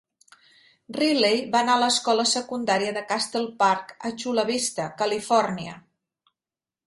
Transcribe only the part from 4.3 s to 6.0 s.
Vista, Califòrnia.